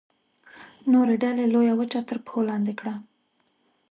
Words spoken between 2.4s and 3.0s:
لاندې کړه.